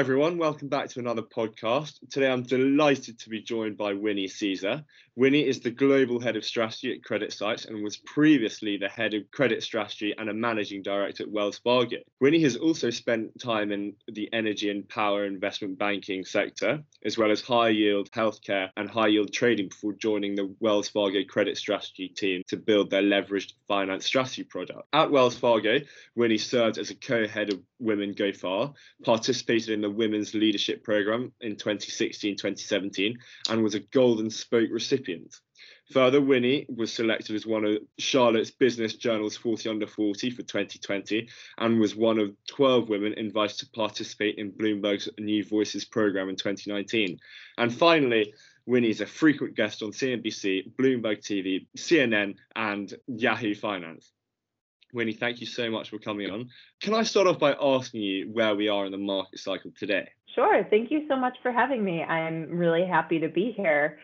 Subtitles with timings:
[0.00, 0.38] Hi, everyone.
[0.38, 1.98] Welcome back to another podcast.
[2.08, 4.82] Today, I'm delighted to be joined by Winnie Cisar.
[5.20, 9.30] Winnie is the global head of strategy at CreditSights and was previously the head of
[9.30, 11.98] credit strategy and a managing director at Wells Fargo.
[12.20, 17.30] Winnie has also spent time in the energy and power investment banking sector, as well
[17.30, 22.08] as high yield healthcare and high yield trading before joining the Wells Fargo credit strategy
[22.08, 24.88] team to build their leveraged finance strategy product.
[24.94, 25.80] At Wells Fargo,
[26.14, 28.72] Winnie served as a co head of Women Go Far,
[29.04, 33.18] participated in the Women's Leadership Programme in 2016 2017,
[33.50, 35.40] and was a Golden Spoke recipient recipient.
[35.92, 41.28] Further, Winnie was selected as one of Charlotte's Business Journal's 40 Under 40 for 2020
[41.58, 46.36] and was one of 12 women invited to participate in Bloomberg's New Voices program in
[46.36, 47.18] 2019.
[47.58, 48.32] And finally,
[48.66, 54.12] Winnie is a frequent guest on CNBC, Bloomberg TV, CNN, and Yahoo Finance.
[54.92, 56.48] Winnie, thank you so much for coming on.
[56.80, 60.08] Can I start off by asking you where we are in the market cycle today?
[60.34, 60.64] Sure.
[60.68, 62.02] Thank you so much for having me.
[62.02, 63.98] I'm really happy to be here.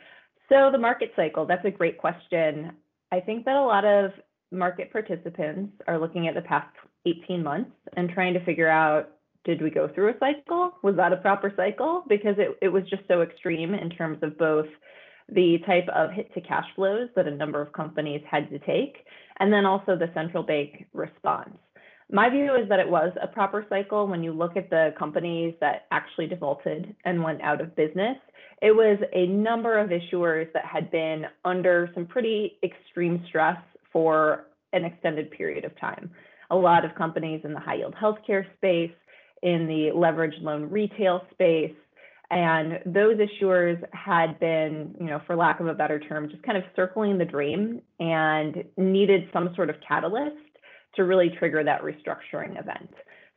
[0.49, 2.73] So the market cycle, that's a great question.
[3.13, 4.13] I think that a lot of
[4.53, 6.69] market participants are looking at the past
[7.05, 9.11] 18 months and trying to figure out
[9.45, 10.73] did we go through a cycle?
[10.83, 12.03] Was that a proper cycle?
[12.09, 14.67] Because it, it was just so extreme in terms of both
[15.29, 19.05] the type of hit to cash flows that a number of companies had to take,
[19.39, 21.57] and then also the central bank response.
[22.11, 25.55] My view is that it was a proper cycle when you look at the companies
[25.61, 28.17] that actually defaulted and went out of business.
[28.63, 33.59] It was a number of issuers that had been under some pretty extreme stress
[33.93, 36.11] for an extended period of time.
[36.51, 38.93] A lot of companies in the high yield healthcare space,
[39.43, 41.75] in the leveraged loan retail space,
[42.31, 46.59] and those issuers had been, you know, for lack of a better term, just kind
[46.59, 50.37] of circling the dream and needed some sort of catalyst
[50.97, 52.91] to really trigger that restructuring event.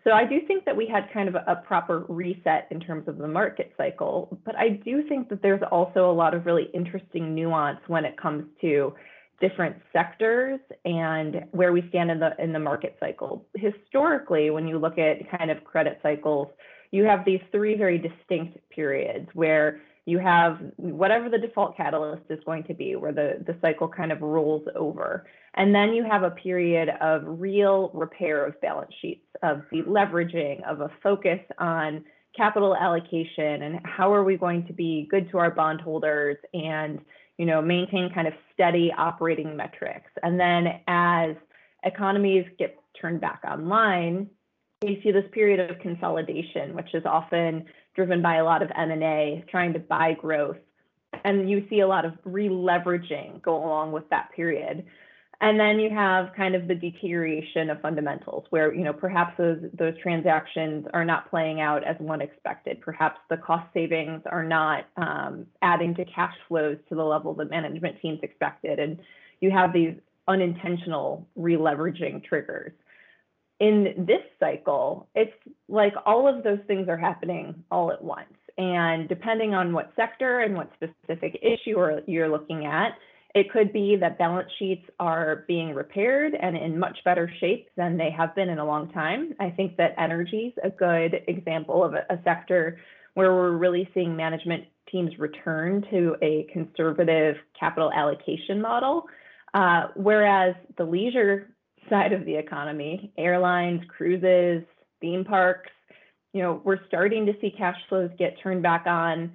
[0.10, 3.20] So I do think that we had kind of a, proper reset in terms of
[3.20, 7.36] the market cycle, but I do think that there's also a lot of really interesting
[7.36, 8.96] nuance when it comes to
[9.40, 13.46] different sectors and where we stand in the in the market cycle.
[13.54, 16.48] Historically, when you look at kind of credit cycles,
[16.90, 22.40] you have these three very distinct periods where you have whatever the default catalyst is
[22.46, 25.28] going to be, where the, the cycle kind of rolls over.
[25.60, 30.80] And then you have a period of real repair of balance sheets, of deleveraging, of
[30.80, 32.06] a focus on
[32.36, 37.00] capital allocation and how are we going to be good to our bondholders and
[37.38, 40.10] you know maintain kind of steady operating metrics.
[40.24, 41.36] And then as
[41.84, 44.30] economies get turned back online,
[44.82, 47.66] you see this period of consolidation, which is often
[47.96, 50.58] driven by a lot of M&A, trying to buy growth.
[51.26, 54.86] And you see a lot of re-leveraging go along with that period.
[55.42, 59.58] And then you have kind of the deterioration of fundamentals where, you know, perhaps those,
[59.74, 62.82] those transactions are not playing out as one expected.
[62.82, 67.50] Perhaps the cost savings are not um, adding to cash flows to the level that
[67.50, 68.80] management teams expected.
[68.80, 69.00] And
[69.40, 69.94] you have these
[70.28, 72.74] unintentional re-leveraging triggers
[73.60, 75.34] in this cycle, it's
[75.68, 78.34] like all of those things are happening all at once.
[78.58, 81.78] And depending on what sector and what specific issue
[82.08, 82.94] you're looking at,
[83.36, 87.98] it could be that balance sheets are being repaired and in much better shape than
[87.98, 89.36] they have been in a long time.
[89.40, 92.80] I think that energy is a good example of a, a sector
[93.14, 99.06] where we're really seeing management teams return to a conservative capital allocation model.
[99.54, 101.50] Uh, whereas the leisure
[101.90, 104.64] side of the economy, airlines, cruises,
[105.02, 105.70] theme parks,
[106.34, 109.32] you know, we're starting to see cash flows get turned back on,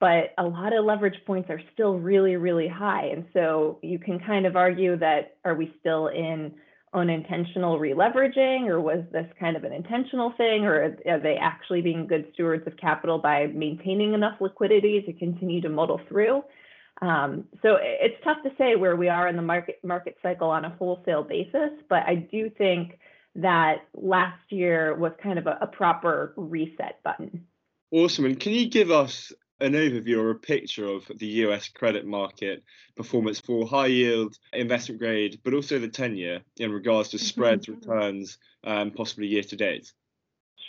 [0.00, 3.06] but a lot of leverage points are still really, really high.
[3.06, 6.54] And so you can kind of argue that are we still in
[6.94, 12.06] unintentional releveraging, or was this kind of an intentional thing, or are they actually being
[12.06, 16.42] good stewards of capital by maintaining enough liquidity to continue to muddle through?
[17.02, 20.64] Um, so it's tough to say where we are in the market market cycle on
[20.64, 22.98] a wholesale basis, but I do think
[23.36, 27.46] that last year was kind of a, a proper reset button.
[27.92, 28.24] Awesome.
[28.24, 32.62] And can you give us an overview or a picture of the US credit market
[32.96, 37.66] performance for high yield investment grade, but also the 10 year in regards to spreads,
[37.66, 37.90] mm-hmm.
[37.90, 39.92] returns, um, possibly year to date?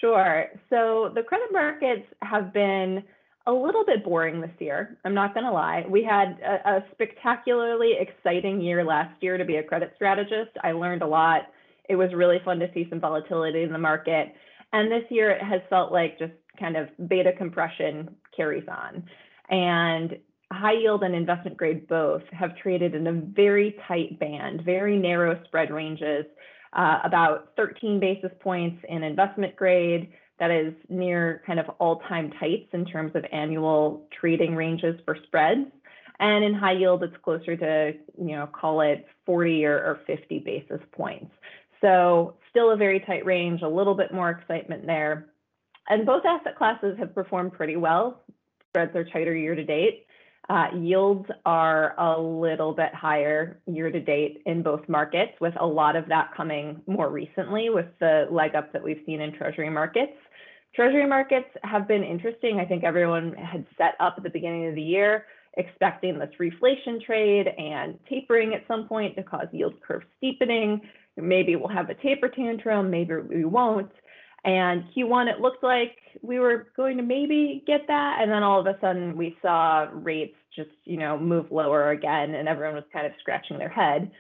[0.02, 0.46] Sure.
[0.70, 3.04] So the credit markets have been
[3.46, 4.98] a little bit boring this year.
[5.04, 5.86] I'm not going to lie.
[5.88, 10.52] We had a, a, spectacularly exciting year last year to be a credit strategist.
[10.64, 11.44] I learned a lot.
[11.90, 14.34] It was really fun to see some volatility in the market.
[14.72, 19.04] And this year it has felt like just kind of beta compression carries on.
[19.50, 20.18] And
[20.52, 25.42] high yield and investment grade both have traded in a very tight band, very narrow
[25.46, 26.26] spread ranges,
[26.74, 32.70] uh, about 13 basis points in investment grade, that is near kind of all-time tights
[32.72, 35.68] in terms of annual trading ranges for spreads.
[36.20, 40.40] And in high yield, it's closer to, you know, call it 40 or, or 50
[40.40, 41.32] basis points.
[41.82, 45.28] So still a very tight range, a little bit more excitement there.
[45.90, 48.24] And both asset classes have performed pretty well.
[48.70, 50.06] Spreads are tighter year to date.
[50.50, 55.66] Uh, yields are a little bit higher year to date in both markets, with a
[55.66, 59.70] lot of that coming more recently with the leg up that we've seen in treasury
[59.70, 60.14] markets.
[60.76, 62.60] Treasury markets have been interesting.
[62.60, 65.26] I think everyone had set up at the beginning of the year
[65.58, 70.82] expecting this reflation trade and tapering at some point to cause yield curve steepening.
[71.18, 73.92] Maybe we'll have a taper tantrum, maybe we won't.
[74.44, 78.20] And Q1, it looked like we were going to maybe get that.
[78.22, 82.36] And then all of a sudden, we saw rates just, you know, move lower again,
[82.36, 84.12] and everyone was kind of scratching their head.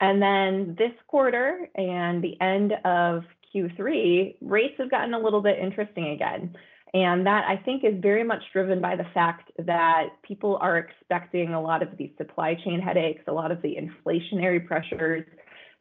[0.00, 3.24] And then this quarter and the end of
[3.54, 6.54] Q3, rates have gotten a little bit interesting again.
[6.94, 11.52] And that I think is very much driven by the fact that people are expecting
[11.52, 15.24] a lot of these supply chain headaches, a lot of the inflationary pressures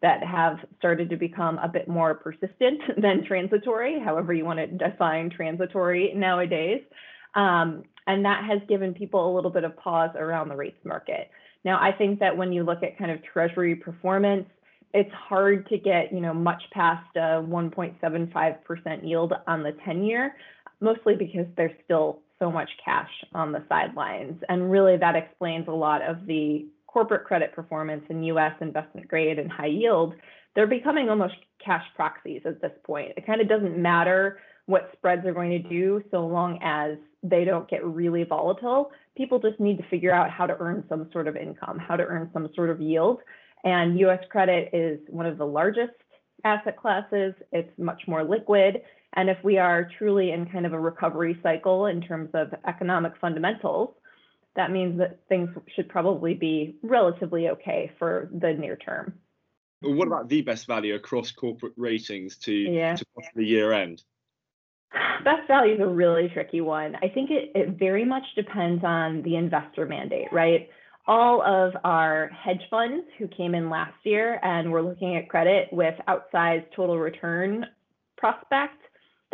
[0.06, 4.68] that have started to become a bit more persistent than transitory, however you want to
[4.68, 6.84] define transitory nowadays.
[7.34, 11.31] Um, and that has given people a little bit of pause around the rates market.
[11.63, 14.46] Now, I think that when you look at kind of treasury performance,
[14.94, 20.36] it's hard to get, you know, much past a 1.75% yield on the 10 year,
[20.81, 24.40] mostly because there's still so much cash on the sidelines.
[24.50, 29.38] And really that explains a lot of the corporate credit performance in US investment grade
[29.38, 30.13] and high yield.
[30.56, 31.33] They're becoming almost
[31.63, 33.12] cash proxies at this point.
[33.18, 37.44] It kind of doesn't matter what spreads are going to do so long as they
[37.44, 38.92] don't get really volatile.
[39.18, 42.03] People just need to figure out how to earn some sort of income, how to
[42.03, 43.19] earn some sort of yield.
[43.65, 45.97] And US credit is one of the largest
[46.45, 47.33] asset classes.
[47.51, 48.81] It's much more liquid.
[49.18, 53.12] And if we are truly in kind of a recovery cycle in terms of economic
[53.19, 53.95] fundamentals,
[54.56, 59.13] that means that things should probably be relatively okay for the near term.
[59.81, 62.96] what about the best value across corporate ratings to, yeah.
[62.96, 63.06] to
[63.36, 64.04] the year end?
[65.24, 66.96] Best value is a really tricky one.
[66.96, 70.69] I think it, it very much depends on the investor mandate, right?
[71.07, 75.68] All of our hedge funds who came in last year and were looking at credit
[75.72, 77.66] with outsized total return
[78.18, 78.81] prospect,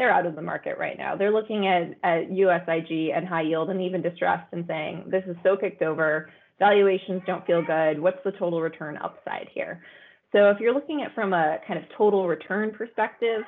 [0.01, 1.15] they're out of the market right now.
[1.15, 5.35] They're looking at, at USIG and high yield and even distressed and saying, this is
[5.43, 7.99] so kicked over, valuations don't feel good.
[7.99, 9.83] What's the total return upside here?
[10.31, 13.43] So if you're looking at from a kind of total return perspective,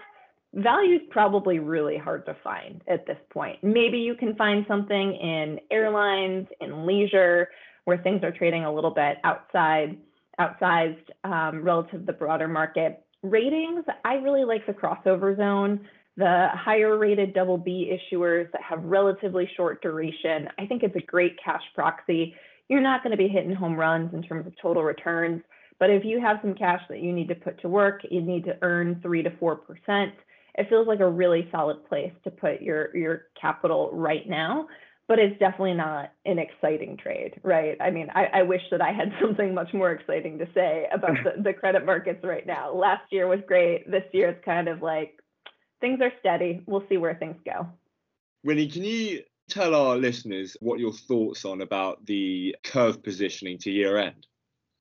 [0.53, 3.57] value is probably really hard to find at this point.
[3.63, 7.47] Maybe you can find something in airlines, in leisure,
[7.85, 9.97] where things are trading a little bit outside,
[10.39, 13.03] outsized um, relative to the broader market.
[13.23, 15.87] Ratings, I really like the crossover zone.
[16.15, 21.01] The higher rated double B issuers that have relatively short duration, I think it's a
[21.01, 22.35] great cash proxy.
[22.69, 25.41] You're not going to be hitting home runs in terms of total returns,
[25.79, 28.45] but if you have some cash that you need to put to work, you need
[28.45, 30.13] to earn three to four percent.
[30.55, 34.67] It feels like a really solid place to put your your capital right now
[35.07, 37.75] but it's definitely not an exciting trade right?
[37.81, 41.17] I mean i, I wish that i had something much more exciting to say about
[41.23, 42.73] the, the credit markets right now.
[42.73, 43.89] Last year was great.
[43.89, 45.19] This year it's kind of like
[45.83, 47.67] things are steady we'll see where things go
[48.43, 53.69] winnie can you tell our listeners what your thoughts on about the curve positioning to
[53.69, 54.25] year end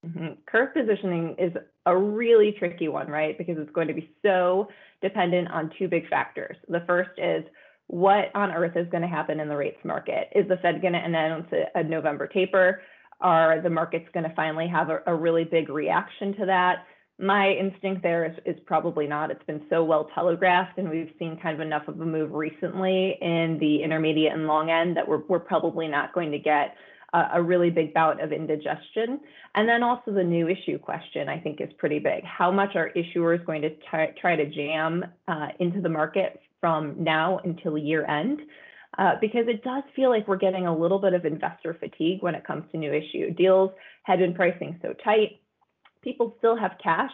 [0.07, 0.41] Mm-hmm.
[0.47, 1.53] Curve positioning is
[1.87, 3.39] a really tricky one, right?
[3.39, 4.69] Because it's going to be so
[5.01, 6.57] dependent on two big factors.
[6.69, 7.45] The first is
[7.87, 10.29] what on earth is going to happen in the rates market?
[10.35, 12.83] Is the Fed going to announce a November taper?
[13.21, 16.87] Are the markets going to finally have a, a really big reaction to that?
[17.23, 19.31] My instinct there is, is probably not.
[19.31, 23.17] It's been so well telegraphed, and we've seen kind of enough of a move recently
[23.21, 26.75] in the intermediate and long end that we're, we're probably not going to get
[27.13, 29.21] a, a really big bout of indigestion.
[29.55, 32.25] And then also the new issue question, I think, is pretty big.
[32.25, 36.97] How much are issuers going to try, try to jam uh, into the market from
[37.05, 38.41] now until year end?
[38.99, 42.35] Uh, because it does feel like we're getting a little bit of investor fatigue when
[42.35, 43.33] it comes to new issue.
[43.33, 43.71] Deals
[44.03, 45.39] had been pricing so tight.
[46.03, 47.13] People still have cash,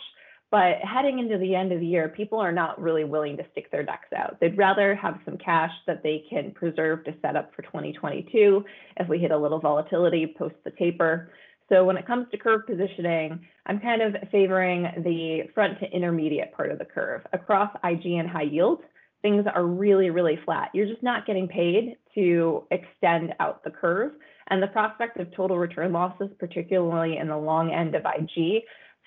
[0.51, 3.71] but heading into the end of the year, people are not really willing to stick
[3.71, 4.39] their necks out.
[4.41, 8.65] They'd rather have some cash that they can preserve to set up for 2022
[8.97, 11.31] if we hit a little volatility post the taper.
[11.69, 16.55] So when it comes to curve positioning, I'm kind of favoring the front to intermediate
[16.55, 17.27] part of the curve.
[17.35, 18.81] Across IG and high yield,
[19.21, 20.71] things are really, really flat.
[20.73, 24.13] You're just not getting paid to extend out the curve.
[24.49, 28.63] And the prospect of total return losses, particularly in the long end of IG,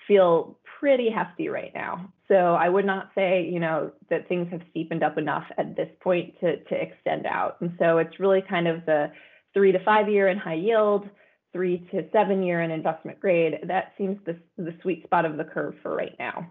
[0.06, 2.12] feel pretty hefty right now.
[2.28, 5.88] So I would not say, you know, that things have steepened up enough at this
[6.00, 7.56] point to, to extend out.
[7.60, 9.12] And so it's really kind of the
[9.54, 11.08] three to five year in high yield,
[11.52, 13.58] three to seven year in investment grade.
[13.66, 16.48] That seems the, the sweet spot of the curve for right now.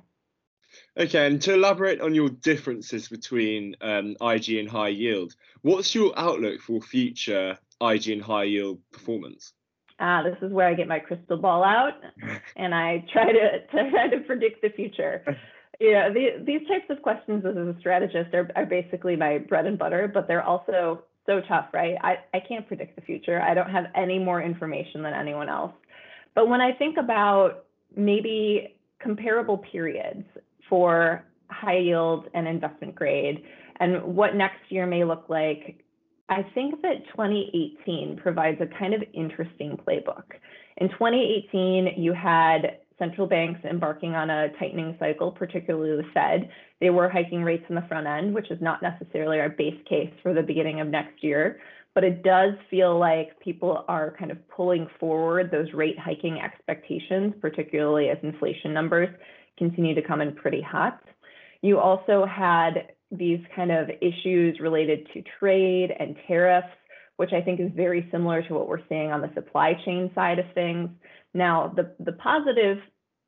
[1.00, 6.12] Okay, and to elaborate on your differences between um, IG and high yield, what's your
[6.18, 9.54] outlook for future IG and high yield performance?
[10.00, 11.94] Ah, this is where I get my crystal ball out
[12.58, 15.24] and I try to, to try to predict the future.
[15.80, 19.80] Yeah, the, these types of questions as a strategist are, are basically my bread and
[19.80, 21.96] butter, but they're also so tough, right?
[22.02, 23.42] I, I can't predict the future.
[23.42, 25.74] I don't have any more information than anyone else.
[26.36, 30.26] But when I think about maybe comparable periods
[30.72, 33.44] for high yield and investment grade
[33.82, 35.84] and what next year may look like,
[36.30, 40.24] I think that 2018 provides a kind of interesting playbook.
[40.78, 46.48] In 2018, you had central banks embarking on a tightening cycle, particularly the Fed.
[46.80, 50.14] They were hiking rates in the front end, which is not necessarily our base case
[50.22, 51.60] for the beginning of next year.
[51.96, 57.34] But it does feel like people are kind of pulling forward those rate hiking expectations,
[57.42, 59.10] particularly as inflation numbers
[59.62, 61.00] continue to come in pretty hot.
[61.62, 66.74] You also had these kind of issues related to trade and tariffs,
[67.18, 70.40] which I think is very similar to what we're seeing on the supply chain side
[70.40, 70.90] of things.
[71.36, 72.80] Now, the, the positive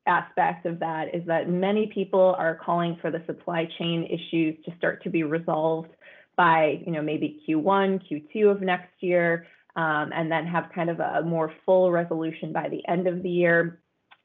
[0.08, 4.76] aspect of that is that many people are calling for the supply chain issues to
[4.78, 5.92] start to be resolved
[6.36, 11.00] by, you know, maybe Q1, Q2 of next year, um, and then have kind of
[11.00, 13.83] a more full resolution by the end of the year.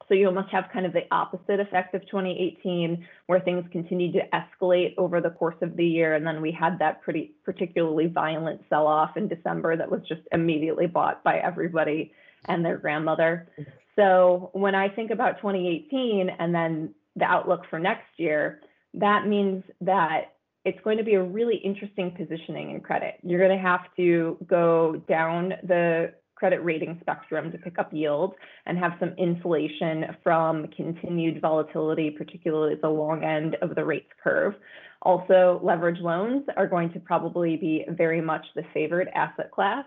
[0.09, 4.21] So you almost have kind of the opposite effect of 2018, where things continued to
[4.33, 6.15] escalate over the course of the year.
[6.15, 10.21] And then we had that pretty particularly violent sell off in December that was just
[10.31, 12.11] immediately bought by everybody
[12.45, 13.47] and their grandmother.
[13.95, 18.61] So when I think about 2018 and then the outlook for next year,
[18.95, 20.33] that means that
[20.65, 23.15] it's going to be a really interesting positioning in credit.
[23.23, 28.33] You're going to have to go down the credit rating spectrum to pick up yield
[28.65, 34.09] and have some insulation from continued volatility, particularly at the long end of the rates
[34.23, 34.55] curve.
[35.01, 39.85] Also, leverage loans are going to probably be very much the favored asset class.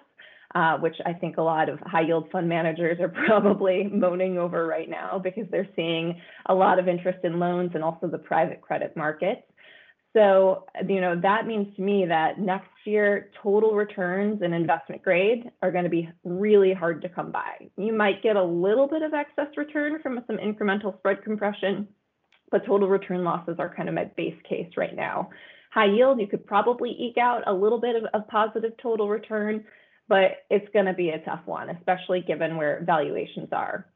[0.55, 4.67] Uh, which I think a lot of high yield fund managers are probably moaning over
[4.67, 8.61] right now because they're seeing a lot of interest in loans and also the private
[8.61, 9.41] credit markets.
[10.15, 15.51] So, you know, that means to me that next year, total returns and investment grade
[15.63, 17.71] are going to be really hard to come by.
[17.79, 21.89] You might get a little bit of excess return from some incremental spread compression,
[22.51, 25.31] but total return losses are kind of my base case right now.
[25.73, 29.65] High yield, you could probably eke out a little bit of, of positive total return,
[30.09, 33.87] but it's going to be a tough one, especially given where valuations are.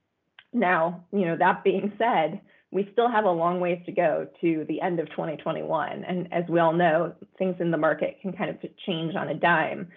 [0.55, 4.65] Now, you know, that being said, we still have a long ways to go to
[4.69, 6.05] the end of 2021.
[6.05, 9.35] And as we all know, things in the market can kind of change on a
[9.35, 9.89] dime.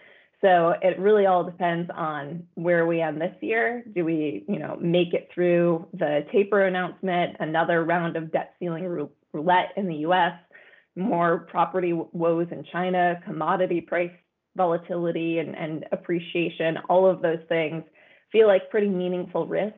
[0.42, 3.84] So it really all depends on where we end this year.
[3.94, 9.10] Do we, you know, make it through the taper announcement, another round of debt ceiling
[9.34, 10.34] roulette in the US,
[10.96, 14.12] more property woes in China, commodity price
[14.56, 17.84] volatility and, and appreciation, all of those things
[18.32, 19.78] feel like pretty meaningful risks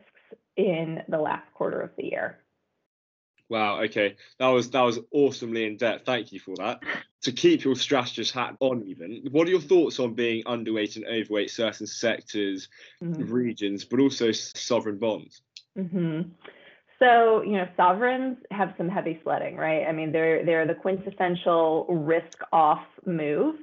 [0.58, 2.41] in the last quarter of the year.
[3.52, 3.82] Wow.
[3.82, 6.06] Okay, that was that was awesomely in depth.
[6.06, 6.80] Thank you for that.
[7.24, 11.06] To keep your strategist hat on, even, what are your thoughts on being underweight and
[11.06, 12.70] overweight certain sectors,
[13.04, 13.30] mm-hmm.
[13.30, 15.42] regions, but also sovereign bonds?
[15.78, 16.30] Mm-hmm.
[16.98, 19.86] So you know, sovereigns have some heavy sledding, right?
[19.86, 23.56] I mean, they're they're the quintessential risk-off move.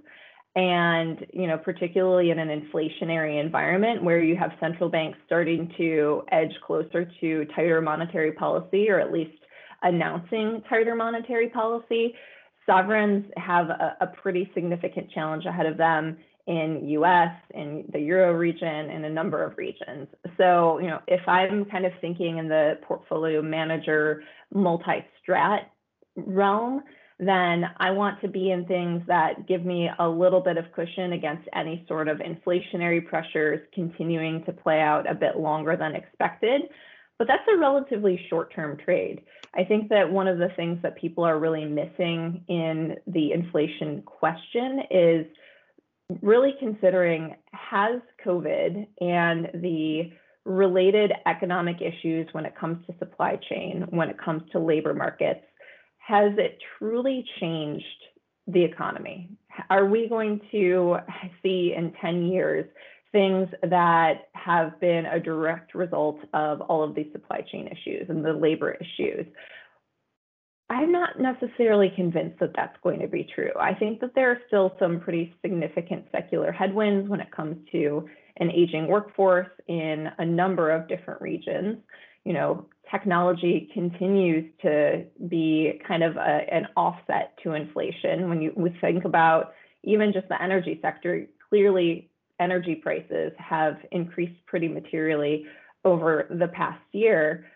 [0.54, 6.24] And you know, particularly in an inflationary environment where you have central banks starting to
[6.30, 9.37] edge closer to tighter monetary policy, or at least
[9.82, 12.14] announcing tighter monetary policy,
[12.66, 18.32] sovereigns have a, a pretty significant challenge ahead of them in US, in the Euro
[18.32, 20.08] region, and a number of regions.
[20.38, 25.64] So, you know, if I'm kind of thinking in the portfolio manager multi-strat
[26.16, 26.82] realm,
[27.20, 31.12] then I want to be in things that give me a little bit of cushion
[31.12, 36.62] against any sort of inflationary pressures continuing to play out a bit longer than expected.
[37.18, 39.22] But that's a relatively short term trade.
[39.54, 44.02] I think that one of the things that people are really missing in the inflation
[44.02, 45.26] question is
[46.22, 50.12] really considering has COVID and the
[50.44, 55.44] related economic issues when it comes to supply chain, when it comes to labor markets,
[55.98, 57.84] has it truly changed
[58.46, 59.28] the economy?
[59.68, 60.96] Are we going to
[61.42, 62.64] see in 10 years
[63.12, 68.24] things that have been a direct result of all of these supply chain issues and
[68.24, 69.26] the labor issues.
[70.70, 73.50] I'm not necessarily convinced that that's going to be true.
[73.58, 78.06] I think that there are still some pretty significant secular headwinds when it comes to
[78.36, 81.78] an aging workforce in a number of different regions.
[82.24, 88.28] You know, technology continues to be kind of a, an offset to inflation.
[88.28, 94.44] When you we think about even just the energy sector, clearly energy prices have increased
[94.46, 95.46] pretty materially
[95.84, 97.46] over the past year.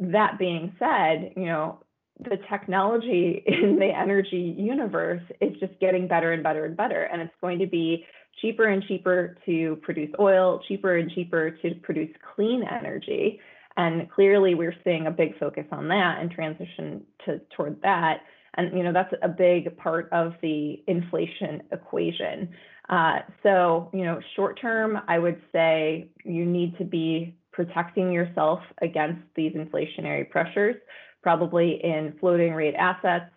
[0.00, 1.80] That being said, you know,
[2.18, 7.04] the technology in the energy universe is just getting better and better and better.
[7.04, 8.04] And it's going to be
[8.40, 13.40] cheaper and cheaper to produce oil, cheaper and cheaper to produce clean energy.
[13.76, 18.20] And clearly we're seeing a big focus on that and transition to toward that.
[18.54, 22.50] And you know, that's a big part of the inflation equation.
[22.88, 28.60] Uh, so, you know, short term, I would say you need to be protecting yourself
[28.80, 30.76] against these inflationary pressures
[31.22, 33.30] probably in floating rate assets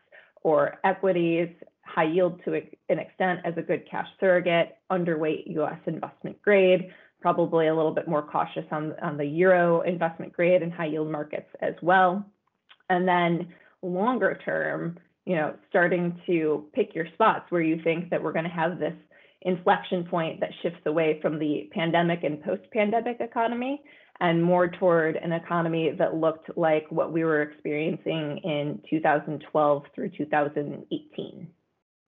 [0.43, 1.50] or equities,
[1.84, 2.53] high yield to
[2.89, 6.89] an extent as a good cash surrogate, underweight US investment grade,
[7.22, 11.12] probably a little bit more cautious on, on the euro investment grade and high yield
[11.12, 12.25] markets as well.
[12.89, 18.22] And then longer term, you know, starting to pick your spots where you think that
[18.22, 18.94] we're going to have this
[19.41, 23.82] inflection point that shifts away from the pandemic and post-pandemic economy
[24.20, 30.10] and more toward an economy that looked like what we were experiencing in 2012 through
[30.10, 31.48] 2018.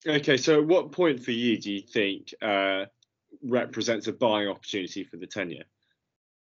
[0.07, 2.85] Okay, so at what point for you do you think uh,
[3.43, 5.63] represents a buying opportunity for the 10 year?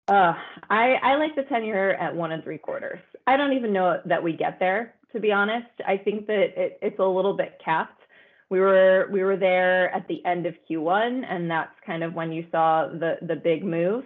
[0.08, 0.34] Uh,
[0.70, 3.00] I, I like the 10 year at one and three quarters.
[3.26, 5.68] I don't even know that we get there, to be honest.
[5.86, 8.00] I think that it, it's a little bit capped.
[8.48, 12.32] We were we were there at the end of Q1, and that's kind of when
[12.32, 14.04] you saw the the big move.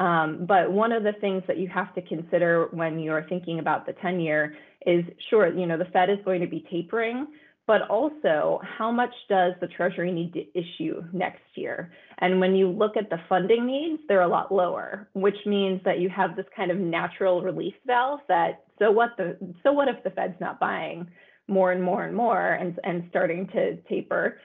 [0.00, 3.86] Um, but one of the things that you have to consider when you're thinking about
[3.86, 4.56] the 10 year
[4.86, 7.28] is sure, you know, the Fed is going to be tapering,
[7.66, 11.92] but also how much does the Treasury need to issue next year?
[12.18, 16.00] And when you look at the funding needs, they're a lot lower, which means that
[16.00, 20.02] you have this kind of natural release valve that so what the so what if
[20.02, 21.08] the Fed's not buying
[21.48, 24.38] more and more and more and, and starting to taper?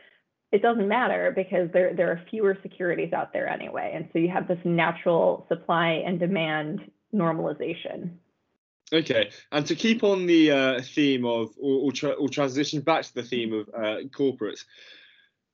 [0.51, 3.91] it doesn't matter because there, there are fewer securities out there anyway.
[3.93, 8.11] And so you have this natural supply and demand normalization.
[8.93, 13.03] Okay, and to keep on the uh, theme of, or, or, tra- or, transition back
[13.03, 14.63] to the theme of uh, corporates,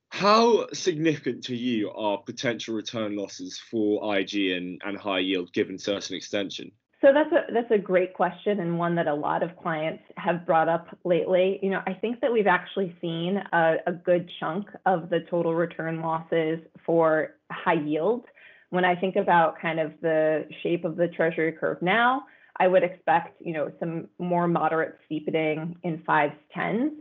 [0.10, 5.80] how significant to you are potential return losses for IG and, and high yield given
[5.80, 6.72] certain extension?
[7.02, 10.46] So that's a that's a great question and one that a lot of clients have
[10.46, 11.60] brought up lately.
[11.62, 15.54] You know, I think that we've actually seen a, a good chunk of the total
[15.54, 18.24] return losses for high yield.
[18.70, 22.24] When I think about kind of the shape of the treasury curve now,
[22.60, 26.94] I would expect, you know, some more moderate steepening in fives, tens.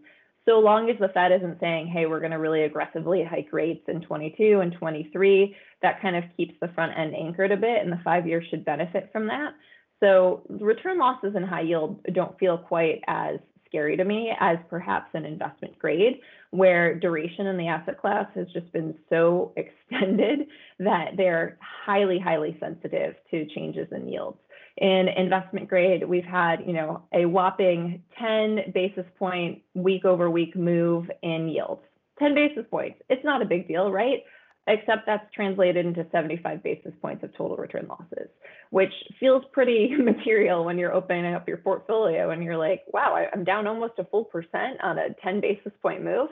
[0.44, 3.84] So long as the Fed isn't saying, hey, we're going to really aggressively hike rates
[3.86, 7.92] in 22 and 23, that kind of keeps the front end anchored a bit, and
[7.92, 9.54] the five years should benefit from that.
[10.00, 15.08] So return losses in high yield don't feel quite as scary to me as perhaps
[15.14, 20.48] an investment grade, where duration in the asset class has just been so extended
[20.80, 24.38] that they're highly, highly sensitive to changes in yields.
[24.78, 30.56] In investment grade, we've had, you know, a whopping 10 basis point week over week
[30.56, 31.82] move in yields.
[32.18, 33.00] 10 basis points.
[33.08, 34.22] It's not a big deal, right?
[34.66, 38.28] except that's translated into 75 basis points of total return losses,
[38.70, 43.44] which feels pretty material when you're opening up your portfolio and you're like, wow, I'm
[43.44, 46.28] down almost a full percent on a 10 basis point move.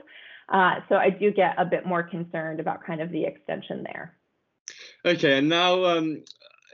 [0.49, 4.15] Uh, so I do get a bit more concerned about kind of the extension there.
[5.05, 6.23] Okay, and now um,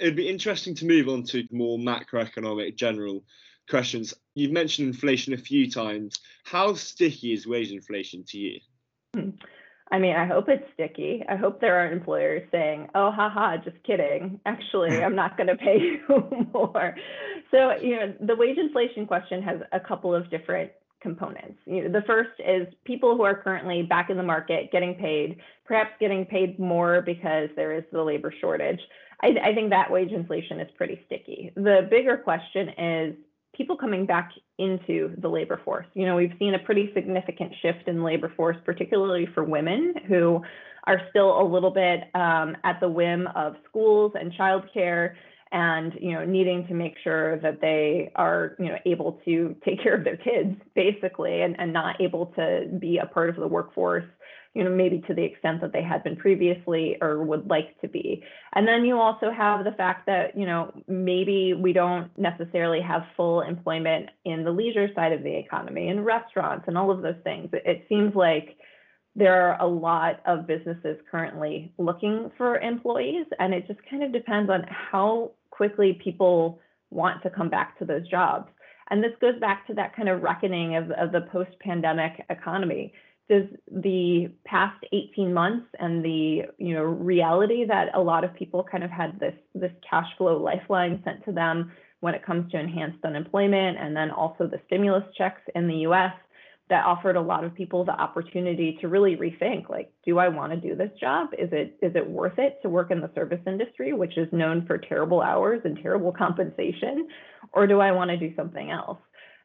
[0.01, 3.25] it'd be interesting to move on to more macroeconomic general
[3.69, 4.15] questions.
[4.35, 6.19] You've mentioned inflation a few times.
[6.45, 8.61] How sticky is wage inflation to you?
[9.15, 9.31] Hmm.
[9.91, 11.23] I mean, I hope it's sticky.
[11.29, 14.41] I hope there aren't employers saying, oh, haha, just kidding.
[14.45, 16.97] Actually, I'm not going to pay you more.
[17.53, 21.59] So, you know, the wage inflation question has a couple of different components.
[21.67, 25.39] You know, the first is people who are currently back in the market getting paid,
[25.65, 28.81] perhaps getting paid more because there is the labor shortage.
[29.23, 31.53] I, I think that wage inflation is pretty sticky.
[31.55, 33.15] The bigger question is
[33.55, 35.87] people coming back into the labor force.
[35.95, 40.43] You know, we've seen a pretty significant shift in labor force, particularly for women who
[40.87, 45.15] are still a little bit um, at the whim of schools and childcare
[45.57, 49.83] and you know needing to make sure that they are you know able to take
[49.83, 53.49] care of their kids basically and, and not able to be a part of the
[53.49, 54.05] workforce
[54.55, 57.89] you know, maybe to the extent that they had been previously or would like to
[57.89, 58.25] be.
[58.55, 63.03] And then you also have the fact that, you know, maybe we don't necessarily have
[63.19, 67.21] full employment in the leisure side of the economy, in restaurants and all of those
[67.23, 67.51] things.
[67.53, 68.57] It seems like
[69.17, 74.13] there are a lot of businesses currently looking for employees, and it just kind of
[74.13, 78.49] depends on how quickly people want to come back to those jobs.
[78.91, 82.93] And this goes back to that kind of reckoning of, of the post-pandemic economy
[83.29, 88.63] does the past 18 months and the you know reality that a lot of people
[88.63, 92.59] kind of had this this cash flow lifeline sent to them when it comes to
[92.59, 96.13] enhanced unemployment and then also the stimulus checks in the US
[96.69, 100.53] that offered a lot of people the opportunity to really rethink like do I want
[100.53, 103.41] to do this job is it is it worth it to work in the service
[103.47, 107.09] industry which is known for terrible hours and terrible compensation
[107.53, 108.99] or do I want to do something else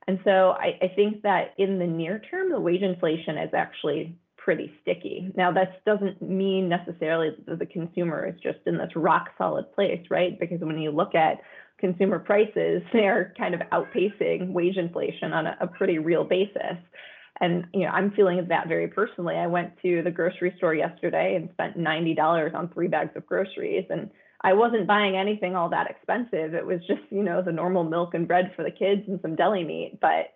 [0.07, 4.17] and so I, I think that in the near term, the wage inflation is actually
[4.37, 5.31] pretty sticky.
[5.35, 10.03] Now, that doesn't mean necessarily that the consumer is just in this rock solid place,
[10.09, 10.39] right?
[10.39, 11.41] Because when you look at
[11.79, 16.77] consumer prices, they're kind of outpacing wage inflation on a, a pretty real basis.
[17.41, 19.35] And you know, I'm feeling that very personally.
[19.35, 23.85] I went to the grocery store yesterday and spent $90 on three bags of groceries.
[23.89, 26.53] And I wasn't buying anything all that expensive.
[26.53, 29.35] It was just, you know, the normal milk and bread for the kids and some
[29.35, 29.97] deli meat.
[29.99, 30.33] But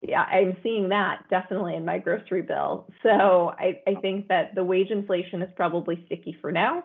[0.00, 2.86] yeah, I'm seeing that definitely in my grocery bill.
[3.02, 6.84] So I, I think that the wage inflation is probably sticky for now.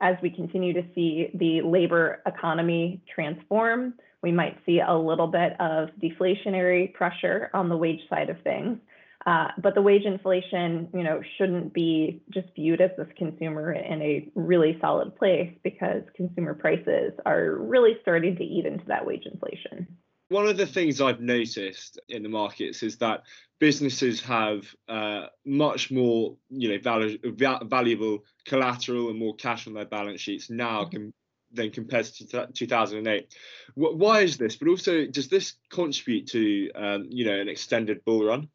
[0.00, 5.52] As we continue to see the labor economy transform, we might see a little bit
[5.60, 8.78] of deflationary pressure on the wage side of things.
[9.26, 14.02] Uh, but the wage inflation, you know, shouldn't be just viewed as this consumer in
[14.02, 19.24] a really solid place because consumer prices are really starting to eat into that wage
[19.24, 19.86] inflation.
[20.28, 23.22] One of the things I've noticed in the markets is that
[23.60, 29.74] businesses have uh, much more, you know, valu- va- valuable collateral and more cash on
[29.74, 30.96] their balance sheets now mm-hmm.
[30.96, 31.14] com-
[31.52, 33.34] than compared to 2008.
[33.74, 34.56] Why is this?
[34.56, 38.48] But also, does this contribute to, um, you know, an extended bull run?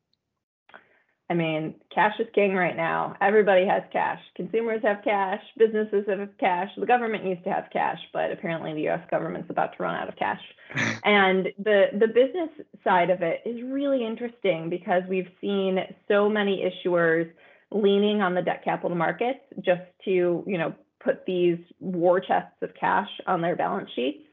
[1.29, 3.15] I mean, cash is king right now.
[3.21, 4.19] Everybody has cash.
[4.35, 5.41] Consumers have cash.
[5.57, 6.69] Businesses have cash.
[6.75, 9.01] The government used to have cash, but apparently the U.S.
[9.11, 10.41] government's about to run out of cash.
[11.03, 12.49] and the the business
[12.83, 17.29] side of it is really interesting because we've seen so many issuers
[17.71, 22.71] leaning on the debt capital markets just to, you know, put these war chests of
[22.79, 24.28] cash on their balance sheets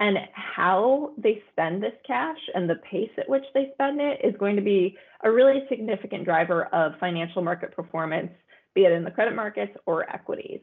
[0.00, 4.34] and how they spend this cash and the pace at which they spend it is
[4.38, 8.30] going to be a really significant driver of financial market performance,
[8.74, 10.60] be it in the credit markets or equities.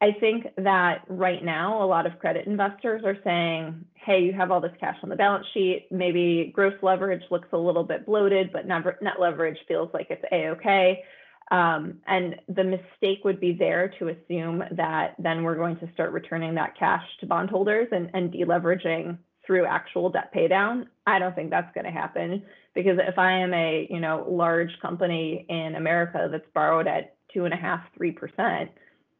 [0.00, 4.52] I think that right now, a lot of credit investors are saying, hey, you have
[4.52, 5.88] all this cash on the balance sheet.
[5.90, 10.48] Maybe gross leverage looks a little bit bloated, but net leverage feels like it's A
[10.48, 11.02] OK.
[11.50, 16.12] Um, and the mistake would be there to assume that then we're going to start
[16.12, 20.86] returning that cash to bondholders and, and deleveraging through actual debt paydown.
[21.06, 22.42] I don't think that's going to happen
[22.74, 27.46] because if I am a you know large company in America that's borrowed at two
[27.46, 28.70] and a half, three percent,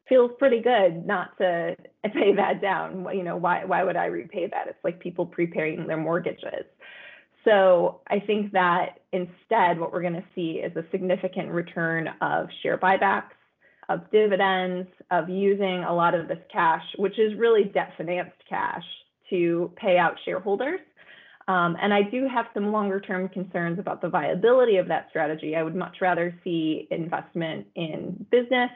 [0.07, 1.77] feels pretty good not to
[2.13, 3.07] pay that down.
[3.13, 4.69] You know why why would I repay that?
[4.69, 6.67] It's like people prepaying their mortgages.
[7.49, 12.49] So I think that instead, what we're going to see is a significant return of
[12.63, 13.31] share buybacks,
[13.89, 18.85] of dividends, of using a lot of this cash, which is really debt financed cash,
[19.31, 20.81] to pay out shareholders.
[21.49, 25.57] Um, and I do have some longer term concerns about the viability of that strategy.
[25.57, 28.71] I would much rather see investment in business,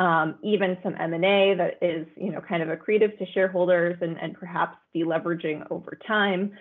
[0.00, 4.34] um, even some M&A that is, you know, kind of accretive to shareholders and, and
[4.34, 6.52] perhaps deleveraging over time.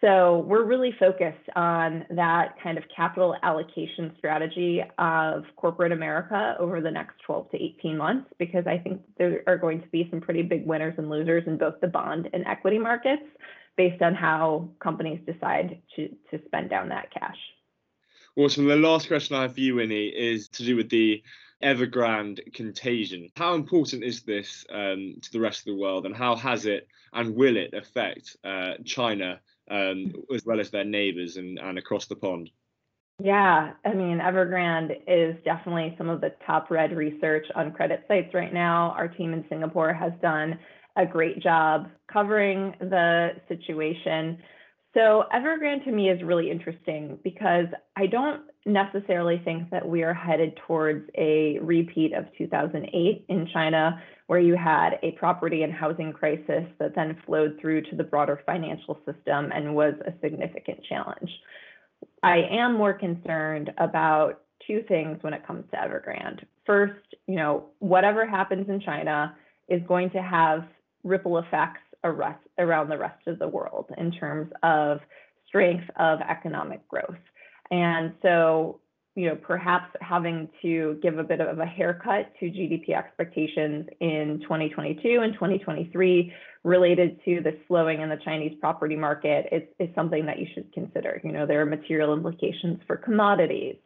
[0.00, 6.80] So we're really focused on that kind of capital allocation strategy of corporate America over
[6.80, 10.22] the next 12 to 18 months, because I think there are going to be some
[10.22, 13.24] pretty big winners and losers in both the bond and equity markets
[13.76, 17.36] based on how companies decide to, to spend down that cash.
[18.36, 18.66] Awesome.
[18.66, 21.22] The last question I have for you, Winnie, is to do with the
[21.62, 23.28] Evergrande contagion.
[23.36, 26.88] How important is this um, to the rest of the world, and how has it
[27.12, 32.06] and will it affect uh, China um, as well as their neighbors and, and across
[32.06, 32.50] the pond?
[33.22, 38.52] Yeah, I mean, Evergrande is definitely some of the top read research on CreditSights right
[38.52, 38.94] now.
[38.96, 40.58] Our team in Singapore has done
[40.96, 44.38] a great job covering the situation.
[44.92, 50.12] So, Evergrande to me is really interesting because I don't necessarily think that we are
[50.12, 56.12] headed towards a repeat of 2008 in China, where you had a property and housing
[56.12, 61.30] crisis that then flowed through to the broader financial system and was a significant challenge.
[62.22, 66.44] I am more concerned about two things when it comes to Evergrande.
[66.66, 69.36] First, you know, whatever happens in China
[69.68, 70.64] is going to have
[71.04, 75.00] ripple effects around the rest of the world in terms of
[75.46, 77.18] strength of economic growth.
[77.70, 78.80] And so,
[79.16, 84.40] you know, perhaps having to give a bit of a haircut to GDP expectations in
[84.42, 86.32] 2022 and 2023
[86.62, 90.72] related to the slowing in the Chinese property market is, is something that you should
[90.72, 91.20] consider.
[91.24, 93.76] You know, there are material implications for commodities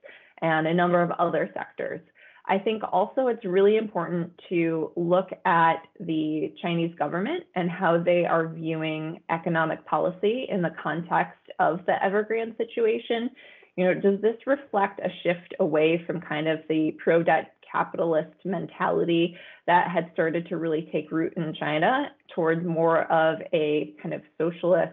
[0.43, 2.01] and a number of other sectors.
[2.47, 8.27] I think also it's really important to look at the Chinese government and how they
[8.27, 13.31] are viewing economic policy in the context of the Evergrande situation.
[13.77, 19.37] You know, does this reflect a shift away from kind of the pro-debt capitalist mentality
[19.67, 24.21] that had started to really take root in China towards more of a kind of
[24.39, 24.93] socialist,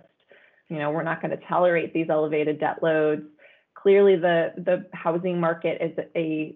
[0.70, 3.24] you know, we're not going to tolerate these elevated debt loads.
[3.76, 6.56] Clearly, the, the housing market is a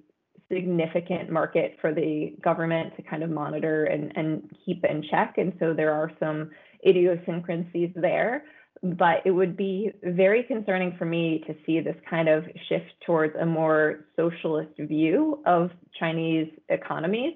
[0.51, 5.35] significant market for the government to kind of monitor and, and keep in check.
[5.37, 6.51] And so there are some
[6.85, 8.43] idiosyncrasies there.
[8.83, 13.33] But it would be very concerning for me to see this kind of shift towards
[13.39, 17.35] a more socialist view of Chinese economies.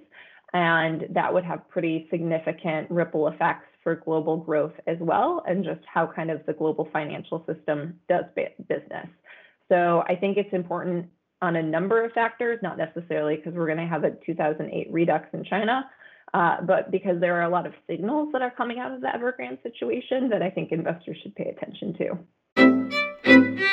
[0.54, 5.80] And that would have pretty significant ripple effects for global growth as well, and just
[5.92, 8.26] how kind of the global financial system does
[8.68, 9.08] business.
[9.70, 11.08] So I think it's important
[11.42, 15.26] on a number of factors, not necessarily because we're going to have a 2008 redux
[15.34, 15.90] in China,
[16.34, 19.08] uh, but because there are a lot of signals that are coming out of the
[19.08, 23.66] Evergrande situation that I think investors should pay attention to.